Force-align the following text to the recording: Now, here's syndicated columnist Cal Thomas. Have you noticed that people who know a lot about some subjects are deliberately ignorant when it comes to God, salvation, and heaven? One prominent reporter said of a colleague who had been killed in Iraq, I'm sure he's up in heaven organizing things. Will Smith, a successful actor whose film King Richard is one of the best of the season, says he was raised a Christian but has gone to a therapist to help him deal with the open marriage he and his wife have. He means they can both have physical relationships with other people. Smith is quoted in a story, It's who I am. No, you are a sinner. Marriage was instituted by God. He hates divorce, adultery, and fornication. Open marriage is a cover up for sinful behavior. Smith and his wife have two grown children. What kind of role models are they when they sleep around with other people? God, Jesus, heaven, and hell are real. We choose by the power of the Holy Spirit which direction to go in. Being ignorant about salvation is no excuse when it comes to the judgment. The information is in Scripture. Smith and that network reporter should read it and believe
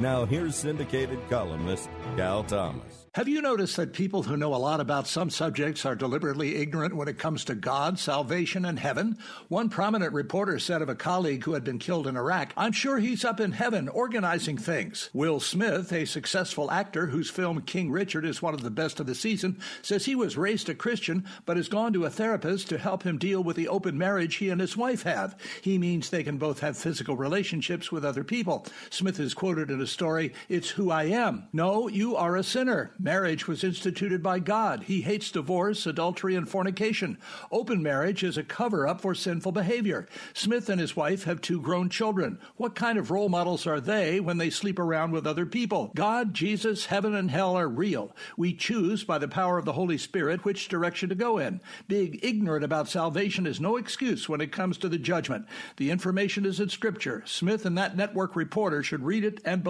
Now, 0.00 0.24
here's 0.24 0.56
syndicated 0.56 1.18
columnist 1.28 1.90
Cal 2.16 2.42
Thomas. 2.42 3.00
Have 3.14 3.26
you 3.26 3.42
noticed 3.42 3.76
that 3.76 3.92
people 3.92 4.22
who 4.22 4.36
know 4.36 4.54
a 4.54 4.56
lot 4.56 4.78
about 4.78 5.08
some 5.08 5.30
subjects 5.30 5.84
are 5.84 5.96
deliberately 5.96 6.54
ignorant 6.54 6.94
when 6.94 7.08
it 7.08 7.18
comes 7.18 7.44
to 7.46 7.56
God, 7.56 7.98
salvation, 7.98 8.64
and 8.64 8.78
heaven? 8.78 9.18
One 9.48 9.68
prominent 9.68 10.12
reporter 10.12 10.60
said 10.60 10.80
of 10.80 10.88
a 10.88 10.94
colleague 10.94 11.42
who 11.42 11.54
had 11.54 11.64
been 11.64 11.80
killed 11.80 12.06
in 12.06 12.16
Iraq, 12.16 12.52
I'm 12.56 12.70
sure 12.70 12.98
he's 12.98 13.24
up 13.24 13.40
in 13.40 13.50
heaven 13.50 13.88
organizing 13.88 14.56
things. 14.56 15.10
Will 15.12 15.40
Smith, 15.40 15.92
a 15.92 16.04
successful 16.04 16.70
actor 16.70 17.08
whose 17.08 17.28
film 17.28 17.60
King 17.62 17.90
Richard 17.90 18.24
is 18.24 18.40
one 18.40 18.54
of 18.54 18.62
the 18.62 18.70
best 18.70 19.00
of 19.00 19.06
the 19.06 19.16
season, 19.16 19.58
says 19.82 20.04
he 20.04 20.14
was 20.14 20.36
raised 20.36 20.68
a 20.68 20.74
Christian 20.76 21.26
but 21.44 21.56
has 21.56 21.68
gone 21.68 21.92
to 21.94 22.04
a 22.04 22.10
therapist 22.10 22.68
to 22.68 22.78
help 22.78 23.02
him 23.02 23.18
deal 23.18 23.42
with 23.42 23.56
the 23.56 23.66
open 23.66 23.98
marriage 23.98 24.36
he 24.36 24.50
and 24.50 24.60
his 24.60 24.76
wife 24.76 25.02
have. 25.02 25.34
He 25.62 25.78
means 25.78 26.10
they 26.10 26.22
can 26.22 26.38
both 26.38 26.60
have 26.60 26.78
physical 26.78 27.16
relationships 27.16 27.90
with 27.90 28.04
other 28.04 28.22
people. 28.22 28.66
Smith 28.88 29.18
is 29.18 29.34
quoted 29.34 29.68
in 29.68 29.80
a 29.80 29.86
story, 29.90 30.32
It's 30.48 30.70
who 30.70 30.90
I 30.90 31.04
am. 31.04 31.48
No, 31.52 31.88
you 31.88 32.16
are 32.16 32.36
a 32.36 32.42
sinner. 32.42 32.92
Marriage 32.98 33.46
was 33.46 33.64
instituted 33.64 34.22
by 34.22 34.38
God. 34.38 34.84
He 34.84 35.02
hates 35.02 35.30
divorce, 35.30 35.86
adultery, 35.86 36.34
and 36.34 36.48
fornication. 36.48 37.18
Open 37.50 37.82
marriage 37.82 38.22
is 38.22 38.36
a 38.36 38.44
cover 38.44 38.86
up 38.86 39.00
for 39.00 39.14
sinful 39.14 39.52
behavior. 39.52 40.06
Smith 40.34 40.68
and 40.68 40.80
his 40.80 40.96
wife 40.96 41.24
have 41.24 41.40
two 41.40 41.60
grown 41.60 41.88
children. 41.88 42.38
What 42.56 42.74
kind 42.74 42.98
of 42.98 43.10
role 43.10 43.28
models 43.28 43.66
are 43.66 43.80
they 43.80 44.20
when 44.20 44.38
they 44.38 44.50
sleep 44.50 44.78
around 44.78 45.12
with 45.12 45.26
other 45.26 45.46
people? 45.46 45.90
God, 45.94 46.34
Jesus, 46.34 46.86
heaven, 46.86 47.14
and 47.14 47.30
hell 47.30 47.56
are 47.56 47.68
real. 47.68 48.14
We 48.36 48.54
choose 48.54 49.04
by 49.04 49.18
the 49.18 49.28
power 49.28 49.58
of 49.58 49.64
the 49.64 49.72
Holy 49.72 49.98
Spirit 49.98 50.44
which 50.44 50.68
direction 50.68 51.08
to 51.08 51.14
go 51.14 51.38
in. 51.38 51.60
Being 51.88 52.18
ignorant 52.22 52.64
about 52.64 52.88
salvation 52.88 53.46
is 53.46 53.60
no 53.60 53.76
excuse 53.76 54.28
when 54.28 54.40
it 54.40 54.52
comes 54.52 54.78
to 54.78 54.88
the 54.88 54.98
judgment. 54.98 55.46
The 55.76 55.90
information 55.90 56.44
is 56.44 56.60
in 56.60 56.68
Scripture. 56.68 57.22
Smith 57.26 57.64
and 57.64 57.76
that 57.78 57.96
network 57.96 58.36
reporter 58.36 58.82
should 58.82 59.02
read 59.02 59.24
it 59.24 59.40
and 59.44 59.62
believe 59.62 59.69